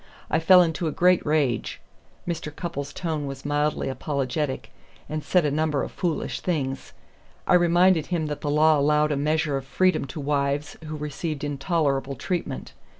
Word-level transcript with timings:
I 0.31 0.39
fell 0.39 0.63
into 0.63 0.87
a 0.87 0.91
great 0.91 1.23
rage" 1.23 1.79
Mr. 2.27 2.49
Cupples' 2.51 2.91
tone 2.91 3.27
was 3.27 3.45
mildly 3.45 3.87
apologetic 3.87 4.71
"and 5.07 5.23
said 5.23 5.45
a 5.45 5.51
number 5.51 5.83
of 5.83 5.91
foolish 5.91 6.39
things. 6.39 6.93
I 7.45 7.53
reminded 7.53 8.07
him 8.07 8.25
that 8.25 8.41
the 8.41 8.49
law 8.49 8.79
allowed 8.79 9.11
a 9.11 9.15
measure 9.15 9.57
of 9.57 9.65
freedom 9.67 10.05
to 10.05 10.19
wives 10.19 10.75
who 10.85 10.95
received 10.97 11.43
intolerable 11.43 12.15
treatment. 12.15 12.73